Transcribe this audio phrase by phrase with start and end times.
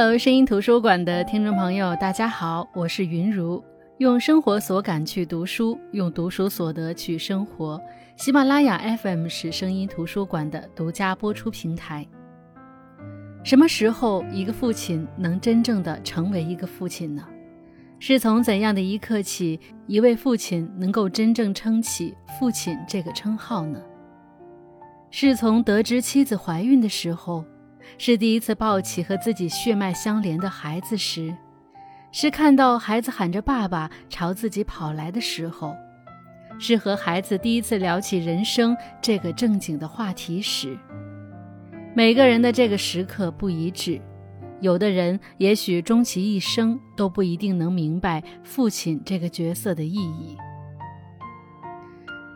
[0.00, 3.60] Hello，声音图书馆的听众朋友，大家好，我是云如，
[3.96, 7.80] 用生活所感去读书，用读书所得去生活。
[8.14, 12.06] 喜马拉雅 FM 是声音图书馆的独家播出平台。
[13.42, 17.26] 什么时候一个父亲能真正的成为一个父亲呢？
[17.98, 19.58] 是从怎样的一刻起，
[19.88, 23.82] 一位父亲能够真正撑起父亲这个称号呢？
[25.10, 27.44] 是从得知妻子怀孕的时候，
[27.98, 31.34] 是第一次抱起和自己血脉相连的孩子时，
[32.12, 35.74] 是看到孩子喊着爸爸朝自己跑来的时候，
[36.58, 40.76] 是和孩子第一次聊起人生这个正经的话题时。
[41.94, 44.00] 每个人的这个时刻不一致。
[44.60, 50.36] 有的人也许终其一生都不一定能明白父亲这个角色的意义。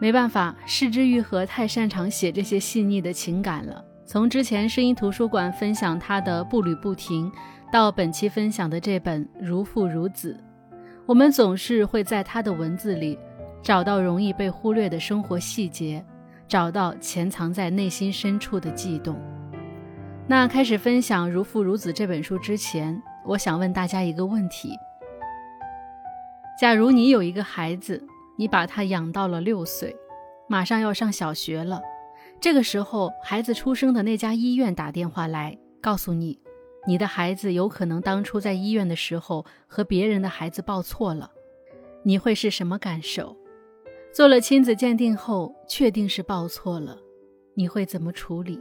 [0.01, 3.85] 没办法，失之愈合太擅长写这些细腻的情感了。
[4.13, 7.33] 从之前声音图书馆分享他的步履不停，
[7.73, 10.39] 到本期分享的这本《如父如子》，
[11.07, 13.19] 我们总是会在他的文字里
[13.63, 16.05] 找到容易被忽略的生活细节，
[16.47, 19.19] 找到潜藏在内心深处的悸动。
[20.27, 24.77] 那开始分享《如父如子》这本书之前，我想问大家一个问题：
[26.61, 29.97] 假如你有一个孩子，你把他养到了六岁，
[30.51, 31.81] 马上要上小学了，
[32.43, 36.41] 这个时候孩子出生的那家医院打电话来，告诉你，
[36.89, 41.31] 你的孩子有可能当初在医院的时候和别人的孩子抱错了，
[42.03, 43.37] 你会是什么感受？
[44.13, 46.99] 做了亲子鉴定后，确定是抱错了，
[47.55, 48.61] 你会怎么处理？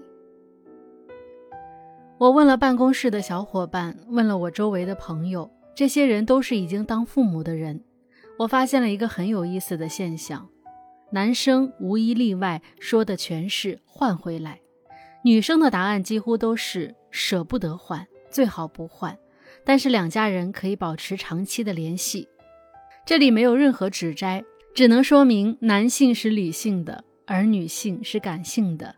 [2.19, 7.83] 我问了办公室的小伙伴，问了我周围的朋友，这些人都是已经当父母的人。
[8.37, 10.47] 我发现了一个很有意思的现象：
[11.13, 14.61] 男生无一例外说的全是换回来，
[15.23, 19.17] 女生的答案几乎都是舍不得换，最好不换。
[19.65, 22.27] 但是两家人可以保持长期的联系。
[23.05, 28.95] 这里没有任何指摘，只能说明男性是理性的，而女性是感性的。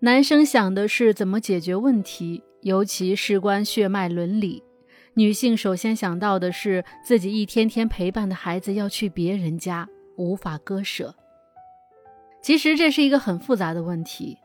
[0.00, 2.42] 男生想的是怎么解决问题。
[2.62, 4.62] 尤其事关血脉伦理，
[5.12, 9.86] 女性首先想到的是自己一天天陪伴的孩子要去别人家，
[10.16, 11.14] 无法割舍。
[12.44, 14.36] 其实这是一个很复杂的问题，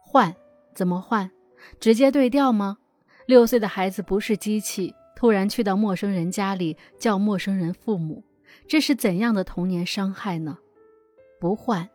[0.00, 0.34] 换
[0.74, 1.30] 怎么换？
[1.78, 2.78] 直接对调吗？
[3.26, 8.24] 六岁的孩子不是机器，突然去到陌生人家里叫陌生人父母，
[8.66, 10.56] 这是怎样的童年伤害呢？
[11.38, 11.86] 不换，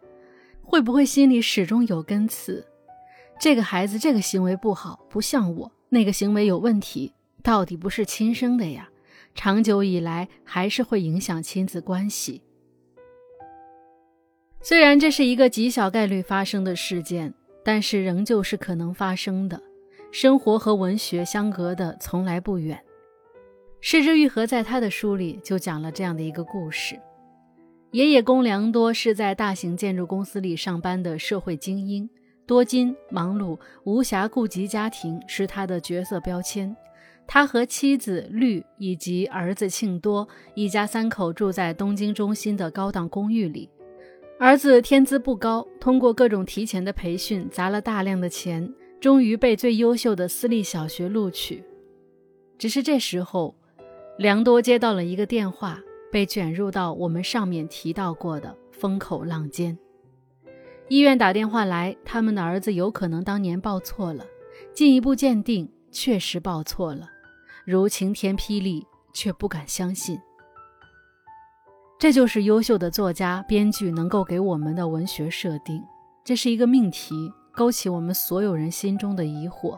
[0.61, 2.67] 会不会心里始终有根刺？
[3.39, 8.87] 这个孩子这个行为不好，不像我那个行为有问题，到底不是亲生的呀？
[9.33, 12.43] 长久以来还是会影响亲子关系。
[14.61, 17.33] 虽然这是一个极小概率发生的事件，
[17.63, 19.61] 但是仍旧是可能发生的。
[20.11, 22.77] 生活和文学相隔的从来不远。
[23.79, 26.99] 失之愈合在他的书里就讲了这样的一个故事：
[27.91, 32.09] 爷爷公良多是在大型建筑公司里上班的社会精英。
[32.45, 36.75] 多金、忙碌、无暇顾及家庭是他的角色标签。
[37.27, 43.69] 他和妻子绿以及儿子庆多一家三口住在东京中心的高档公寓里。
[44.39, 51.61] 儿子天资不高，通过各种提前的培训，砸了大量的钱，终于被最优秀的私立小学录取。
[52.57, 53.53] 只是这时候，
[54.17, 55.77] 良多接到了一个电话，
[56.09, 59.77] 被卷入到我们上面提到过的风口浪尖。
[60.87, 64.25] 医院打电话来，他们的儿子有可能当年报错了。
[64.73, 67.09] 进一步鉴定，确实报错了，
[67.65, 70.17] 如晴天霹雳，却不敢相信。
[71.99, 75.83] 这就是优秀的作家、编剧能够给我们的文学设定。
[76.23, 77.13] 这是一个命题，
[77.51, 79.77] 勾起我们所有人心中的疑惑：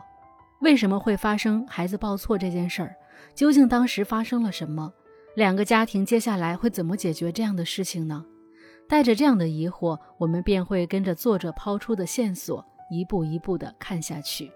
[0.60, 2.94] 为什么会发生孩子报错这件事儿？
[3.34, 4.92] 究竟当时发生了什么？
[5.34, 8.24] 两个家庭接下来会怎么解决这样的事情呢？
[8.88, 14.52] 带着这样的疑惑，我们便会跟着作者抛出的线索一步一步地看下去。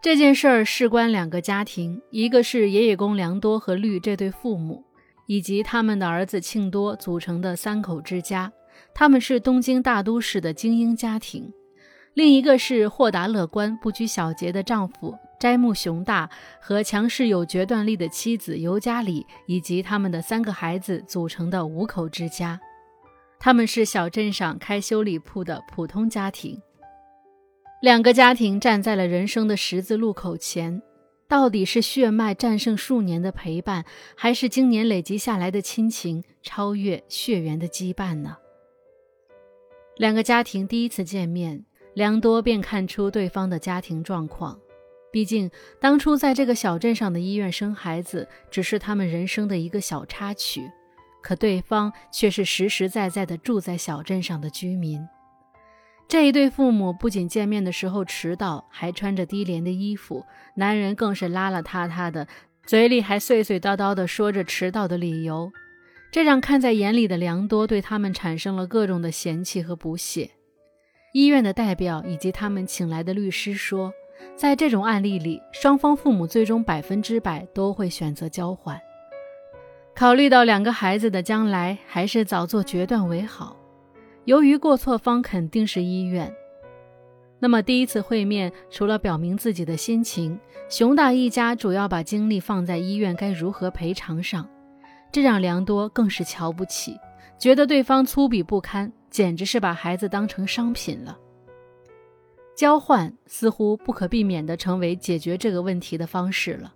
[0.00, 4.84] 这件事儿事关两个家庭，一个是爷爷公良多和绿这对父母，
[5.26, 8.52] 以及他们的儿子庆多组成的三口之家，
[8.94, 11.52] 他们是东京大都市的精英家庭；
[12.14, 15.14] 另一个是豁达乐观、不拘小节的丈夫。
[15.40, 16.28] 斋木雄大
[16.60, 22.58] 和强势有决断力的妻子尤加里以及他们的三个孩子组成的五口之家，
[23.38, 26.60] 他们是小镇上开修理铺的普通家庭。
[27.80, 30.82] 两个家庭站在了人生的十字路口前，
[31.28, 33.84] 到底是血脉战胜数年的陪伴，
[34.16, 38.36] 还是经年累积下来的亲情超越血缘的羁绊呢？
[39.96, 41.64] 两个家庭第一次见面，
[41.94, 44.58] 良多便看出对方的家庭状况。
[45.12, 45.48] 毕竟
[45.80, 50.68] 当初在这个小镇上的医院生孩子，只是他们人生的一个小插曲，
[51.22, 55.00] 可对方却是实实在在的住在小镇上的居民。
[56.08, 60.24] 这一对父母不仅见面的时候迟到，还穿着低廉的衣服，
[60.54, 62.26] 男人更是邋邋遢遢的，
[62.64, 65.52] 嘴里还碎碎叨叨的说着迟到的理由，
[66.10, 70.30] 这让看在眼里的良多对他们产生了各种的嫌弃和不屑。
[71.12, 73.92] 医院的代表以及他们请来的律师说，
[74.34, 78.80] 在这种案例里，双方父母最终百分之百都会选择交换。
[79.94, 83.57] 考虑到两个孩子的将来，还是早做决断为好。
[84.28, 86.30] 由于过错方肯定是医院，
[87.38, 90.38] 那么第一次会面除了表明自己的心情，
[90.68, 94.46] 熊大一家主要把精力放在医院该如何赔偿上，
[95.10, 96.94] 这让良多更是瞧不起，
[97.38, 101.18] 觉得对方粗鄙不堪，简直是把孩子当成商品了。
[102.54, 106.74] 交换似乎不可避免地成为解决这个问题的方式了。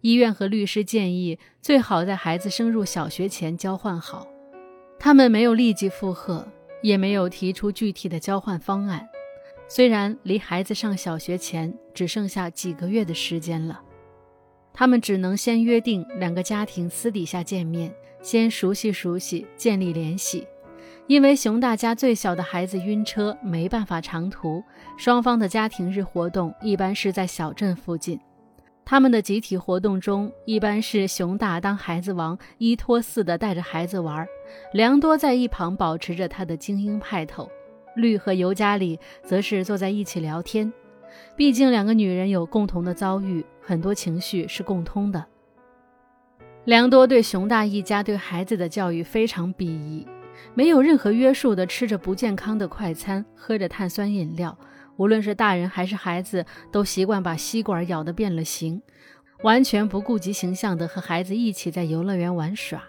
[0.00, 4.26] 医院和律师建议，最好在孩子升入小学前交换好。
[4.98, 6.44] 他们没有立即附和。
[6.82, 9.08] 也没有提出具体的交换方案。
[9.68, 13.80] 虽然离孩子上小学前只剩下几个月的时间了，
[14.72, 20.46] 他们只能先约定两个家庭私底下见面，先熟悉熟悉，建立联系。
[21.06, 24.62] 因为熊大家最小的孩子晕车，没办法长途，
[24.96, 28.20] 双方的家庭日活动一般是在小镇附近。
[28.90, 34.24] 他们的集体活动中，一般是熊大当孩子王，依托似的带着孩子玩；
[34.72, 37.46] 良多在一旁保持着他的精英派头。
[37.96, 40.72] 绿和尤加里则是坐在一起聊天。
[41.36, 45.22] 毕竟两个女人有共同的遭遇，很多情绪是共通的。
[46.64, 50.06] 良多对熊大一家对孩子的教育非常鄙夷，
[50.54, 54.56] 没有任何约束的吃着不健康的快餐，喝着碳酸饮料。
[54.98, 58.82] 无论是大人还是孩子，都习惯把吸管咬得变了形，
[59.42, 62.82] 完全不顾及形象的和孩子一起在游乐园玩耍。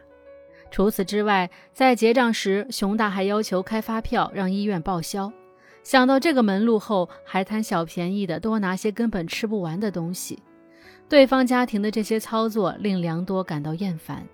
[0.72, 5.32] 除此之外，在结账时，熊大还要求开发票让医院报销。
[5.84, 10.38] 想到这个门路后，还贪小便宜的多拿些根本吃不完的东西。
[11.08, 14.28] 对方家庭的这些操作令良多感到厌烦。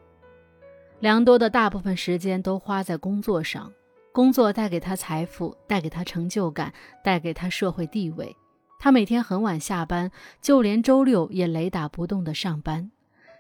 [1.00, 3.72] 良多的大部分时间都花在工作上。
[4.16, 6.74] 工作带给他财富，带给他成就感，
[7.04, 8.34] 带给他社会地位。
[8.80, 10.10] 他每天很晚下班，
[10.42, 12.90] 就连周六也雷打不动的上班。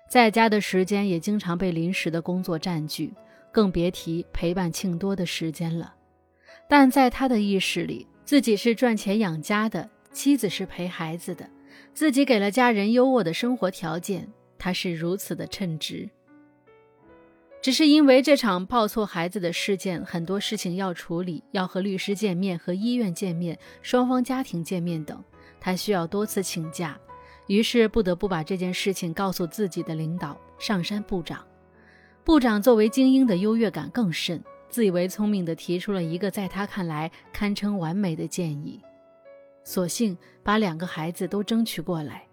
[0.09, 3.13] 在家的时间也经常被临时的工作占据，
[3.53, 5.95] 更别提陪伴庆多的时间了。
[6.67, 11.49] 但在他的意识里，自己是赚钱养家的，妻子是陪孩子的，
[11.93, 14.27] 自己给了家人优渥的生活条件，
[14.59, 16.09] 他是如此的称职。
[17.65, 25.23] 只是因为这场抱错孩子的事件，很多事情要处理，要和律师见面、和医院见面、双方家庭见面等，
[25.59, 26.95] 他需要多次请假，
[27.47, 31.43] 于是不得不把这件事情告诉自己的领导上山部长。
[32.23, 38.79] 部长作为精英的优越感更甚，自以为聪明地提出了一个在他看来堪称完美的建议，
[39.63, 42.27] 索性把两个孩子都争取过来。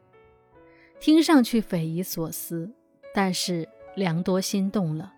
[1.01, 2.71] 听上去匪夷所思，
[3.15, 5.11] 但是良多心动了。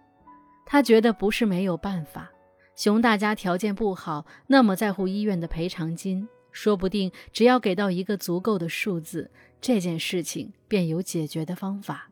[0.66, 2.30] 他觉得不是没有办法，
[2.74, 9.30] 熊大家条件不好，那么在乎医院的赔偿金，说不定只要给到一个足够的数字，
[9.60, 12.10] 这件事情便有解决的方法。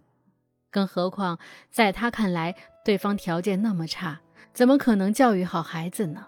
[0.71, 1.39] 更何况
[1.71, 2.55] 在他看来，
[2.85, 4.21] 对方条件那么差，
[4.53, 6.27] 怎么可能教育好孩子呢？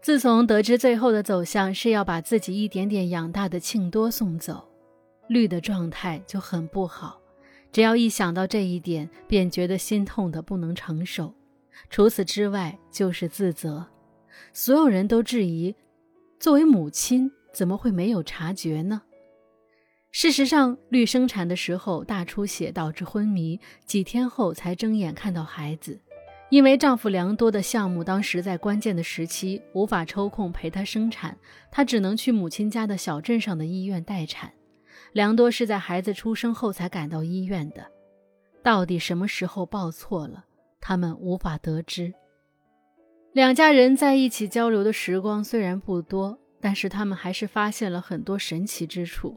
[0.00, 4.68] 自从得知最后的走向是要把自己一点点养大的庆多送走，
[5.26, 7.17] 绿的状态就很不好。
[7.70, 11.34] 只要一想到这一点，便觉得心痛的不能承受。
[11.90, 13.86] 除此之外，就是自责。
[14.52, 15.74] 所有人都质疑，
[16.40, 19.02] 作为母亲怎么会没有察觉呢？
[20.10, 26.00] 事实上，绿生产的时候大出血导致昏迷，几天后才睁眼看到孩子。
[26.50, 31.36] 因为丈夫良多的项目当时在关键的时期，无法抽空陪她生产，
[31.70, 34.50] 她只能去母亲家的小镇上的医院待产。
[35.18, 37.84] 良多是在孩子出生后才赶到医院的，
[38.62, 40.44] 到底什么时候报错了，
[40.80, 42.14] 他们无法得知。
[43.32, 49.36] 两家人在一起交流的时光虽然不多，但是他们还是发现了很多神奇之处，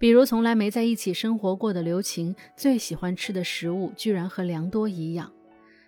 [0.00, 5.32] 比如从来没在一起生活过的刘晴最喜欢吃的食物居然和良多一样。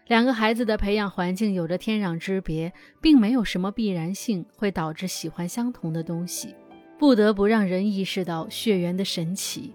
[0.07, 6.55] 两个孩子的培养环境有着天壤之别，并没有什么必然性会导致喜欢相同的东西。
[7.03, 9.75] 不得不让人意识到血缘的神奇。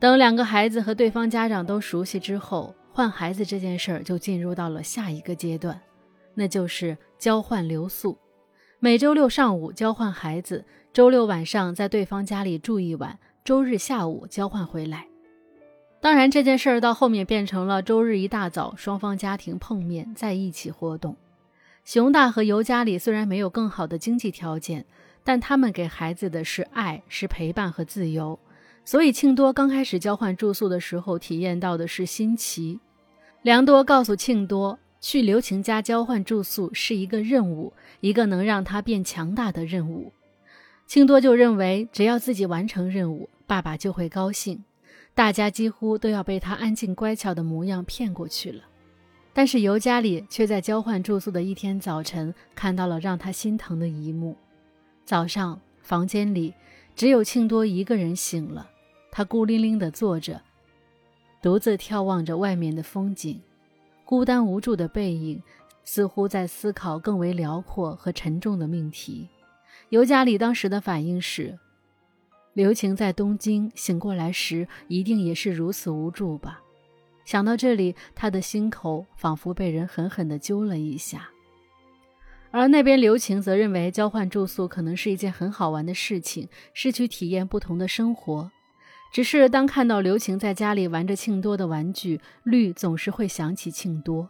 [0.00, 5.80] 等两个孩子和对方家长都熟悉之后，换孩子这件事儿就进入到了下一个阶段，
[6.34, 8.18] 那就是交换留宿。
[8.80, 15.06] 每周六上午交换孩子，周六晚上在对方家里住一晚，周日下午交换回来。
[16.00, 21.16] 当然，这件事儿到后面变成了周日一大早双方家庭碰面，在一起活动。
[21.84, 24.84] 熊大和尤家里虽然没有更好的经济条件，
[25.26, 28.38] 但他们给孩子的是爱、是陪伴和自由。
[28.84, 32.78] 所以庆多刚开始交换住宿的时候，体验到的是新奇。
[33.42, 40.12] 梁多告诉庆多，去刘晴家交换住宿是一个任务，一个能让他变强大的任务。
[40.86, 44.62] 庆多就认为，只要自己完成任务，爸爸就会高兴。
[45.12, 48.62] 大家几乎都要被他安静乖巧的模样骗过去了。
[49.32, 54.36] 但是尤加里却在交换住宿的一天早晨，看到了让他心疼的一幕。
[55.06, 56.52] 早上，房间里
[56.96, 58.68] 只有庆多一个人醒了，
[59.12, 60.42] 他孤零零地坐着，
[61.40, 63.40] 独自眺望着外面的风景，
[64.04, 65.40] 孤单无助的背影，
[65.84, 69.28] 似乎在思考更为辽阔和沉重的命题。
[69.90, 71.56] 尤加里当时的反应是：
[72.52, 76.60] 刘晴在东京醒过来时，一定也是如此无助吧？
[77.24, 81.30] 想到这里，他的心口仿佛被人狠狠地揪了一下。
[82.50, 88.50] 而那边刘晴则认为交换住宿可能是一件很好玩的事情，是去体验不同的生活。
[89.12, 94.28] 只是当看到刘晴在家里玩着庆多的玩具，绿总是会想起庆多。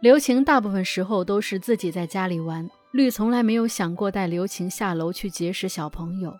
[0.00, 2.68] 刘晴大部分时候都是自己在家里玩。
[2.92, 6.36] 绿从来没有想过带刘晴下楼去结识小朋友，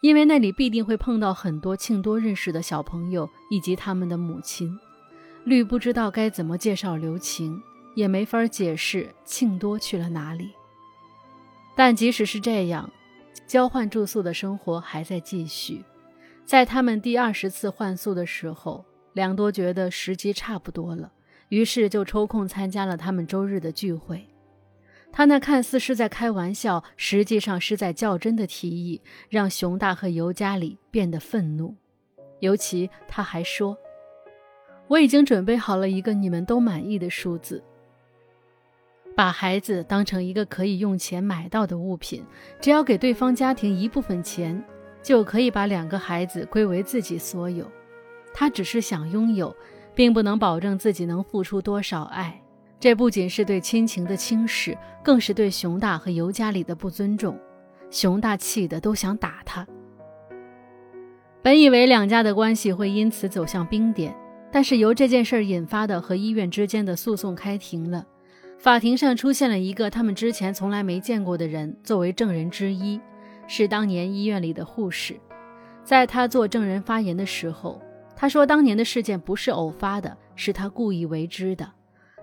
[0.00, 4.78] 因为那里必定会碰到很多庆多认识的小朋友以及他们的母亲。
[5.44, 7.60] 绿不知道该怎么介绍刘晴，
[7.98, 10.52] 也没法解释庆多去了哪里。
[11.74, 12.88] 但即使是这样，
[13.44, 15.84] 交换住宿的生活还在继续。
[16.44, 21.10] 在他们第二十次换宿的时候，梁多觉得时机差不多了，
[21.48, 24.28] 于是就抽空参加了他们周日的聚会。
[25.10, 31.74] 他那看似是在开玩笑，实际上是在较真的提议，让熊大和尤加里变得愤怒。
[32.38, 33.76] 尤其他还说
[34.86, 37.64] ：“我已经准备好了一个你们都满意的数字，
[39.18, 42.24] 把孩子当成一个可以用钱买到的物品，
[42.60, 44.62] 只要给对方家庭一部分钱，
[45.02, 47.68] 就可以把两个孩子归为自己所有。
[48.32, 49.52] 他只是想拥有，
[49.92, 52.40] 并不能保证自己能付出多少爱。”
[52.78, 57.36] 这不仅是对亲情的轻视，更是对熊大和尤加里的不尊重。
[57.90, 59.66] 熊大气得都想打他。
[61.42, 64.16] 本以为两家的关系会因此走向冰点，
[64.52, 68.06] 但是由这件事引发的和医院之间的诉讼开庭了。
[68.58, 73.00] 法庭上出现了一个他们之前从来没见过的人作为证人之一，
[73.46, 75.18] 是当年医院里的护士。
[75.84, 77.80] 在他做证人发言的时候，
[78.16, 81.70] 他说当年的事件不是偶发的，是他故意为之的。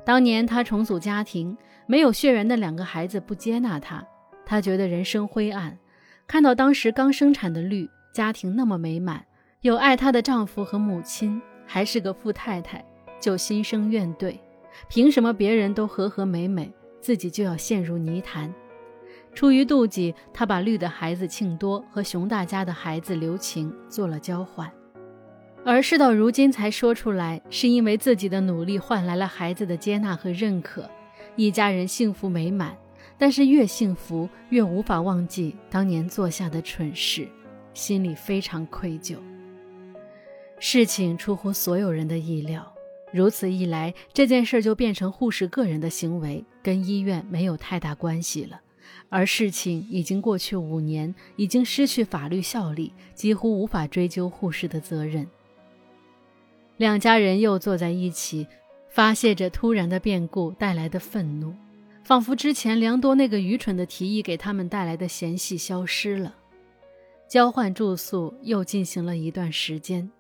[0.04, 4.06] 当年他重组家庭，没有血缘的两个孩子不接纳他，
[4.46, 5.78] 他觉得人生灰暗。
[6.28, 9.26] 看到当时刚生产的绿家庭那么美满，
[9.62, 12.84] 有爱她的丈夫和母亲，还是个富太太，
[13.22, 14.38] 就心生怨怼。
[14.88, 18.54] 凭什么别人都和和美美，自己就要陷入泥潭？
[19.34, 24.72] 出于妒忌，他把绿的孩子庆多和熊大家的孩子刘晴做了交换。
[25.66, 30.90] 而事到如今才说出来，是因为自己的努力换来了孩子的接纳和认可，
[31.36, 32.78] 一家人幸福美满。
[33.18, 37.26] 但是越幸福越无法忘记当年做下的蠢事，
[37.74, 39.16] 心里非常愧疚。
[40.60, 42.75] 事情出乎所有人的意料，
[43.16, 48.60] 如此一来，这件事就变成护士个人的行为，跟医院没有太大关系了。
[49.08, 55.26] 而事情已经过去五年，已经失去法律效力，几乎无法追究护士的责任。
[56.76, 58.46] 两家人又坐在一起，
[58.90, 61.56] 发泄着突然的变故带来的愤怒，
[62.04, 66.36] 仿佛之前梁多那个愚蠢的提议给他们带来的嫌隙消失了。
[67.30, 70.12] 交换住宿又进行了一段时间，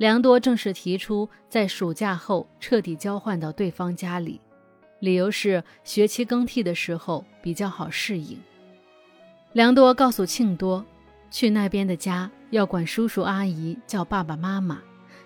[0.00, 4.40] 梁多正式提出在暑假后彻底交换到对方家里，
[4.98, 8.38] 理由是学期更替的时候比较好适应。
[9.52, 10.82] 梁多告诉庆多，
[11.30, 14.80] 去那边的家要管叔叔阿姨叫爸爸妈妈。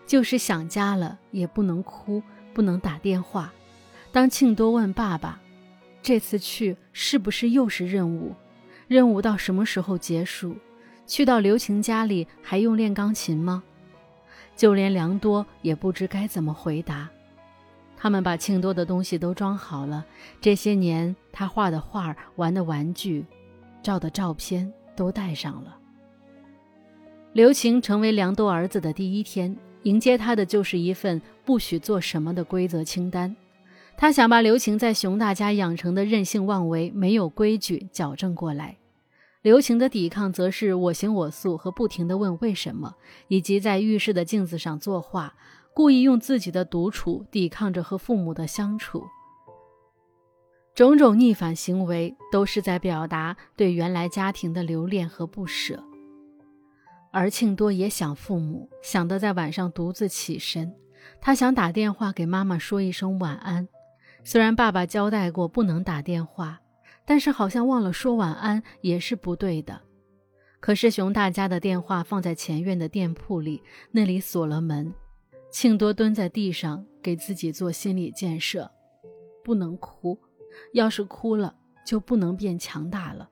[0.09, 2.21] 就是想家了也不能哭，
[2.53, 3.53] 不能打电话。
[4.11, 5.41] 当庆多问爸爸
[6.03, 8.35] ：“这次去是不是又是任务？
[8.89, 10.57] 任务到什么时候结束？
[11.07, 13.63] 去到刘晴家里还用练钢琴吗？”
[14.57, 17.09] 就连良多也不知该怎么回答。
[17.97, 20.05] 他们把庆多的东西都装好了，
[20.41, 23.25] 这些年他画的画、玩的玩具、
[23.83, 25.77] 照的照片都带上了。
[27.33, 29.57] 刘晴成为良多儿子的第一天。
[29.85, 33.37] 迎接他的就是一份不许做什么的规则清单。
[33.99, 38.77] 他想把刘晴在熊大家养成的任性妄为、没有规矩矫正过来。
[39.45, 42.95] 刘晴的抵抗则是我行我素和不停地问为什么，
[43.29, 45.35] 以及在浴室的镜子上作画，
[45.75, 49.05] 故意用自己的独处抵抗着和父母的相处。
[50.75, 55.85] 种种逆反行为都是在表达对原来家庭的留恋和不舍。
[57.13, 60.75] 而庆多也想父母，想得在晚上独自起身，
[61.21, 63.69] 他想打电话给妈妈说一声晚安。
[64.25, 66.63] 虽然爸爸交代过不能打电话，
[67.05, 69.83] 但是好像忘了说晚安也是不对的。
[70.61, 74.93] 可是熊大家的电话放在前院的店铺里，那里锁了门。
[75.51, 78.71] 庆多蹲在地上给自己做心理建设，
[79.45, 80.19] 不能哭。
[80.73, 81.55] 要是哭了，
[81.87, 83.29] 就不能变强大了。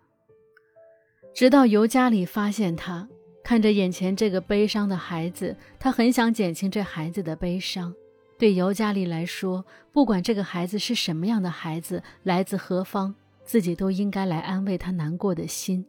[1.34, 3.08] 直到尤加里发现他，
[3.42, 7.94] 看着眼前这个悲伤的孩子，他很想减轻这孩子的悲伤。
[8.38, 13.14] 对尤加里来说，不管这个孩子是什么样的孩子，来自何方，
[13.52, 15.84] 自己都应该来安慰他难过的心。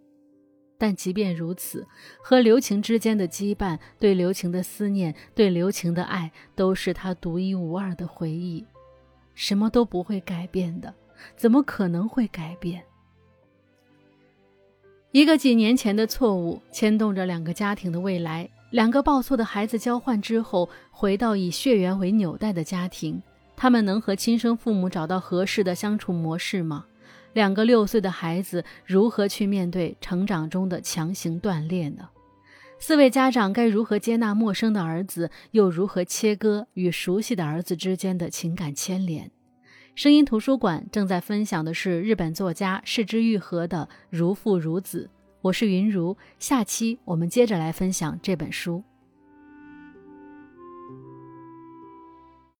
[0.77, 1.87] 但即便如此，
[2.21, 8.65] 和刘晴之间的羁绊，对刘晴的思念，对刘晴的爱，都是他独一无二的回忆，
[9.33, 10.93] 什么都不会改变的。
[11.37, 12.83] 怎么可能会改变？
[15.13, 18.49] 一个几年前的错误牵动着两个家庭的未来。
[18.71, 23.23] 两个抱错的孩子交换之后，回到以血缘为纽带的家庭，
[23.55, 26.87] 他们能和亲生父母找到合适的相处模式吗？
[27.33, 32.09] 两个六岁的孩子如何去面对成长中的强行断裂呢？
[32.79, 39.31] 四位家长该如何接纳陌生的儿子，又如何切割与熟悉的儿子之间的情感牵连？
[39.95, 45.09] 声音图书馆正在分享的是日本作家市之愈合的《如父如子》，
[45.41, 48.83] 我是云如，下期我们接着来分享这本书。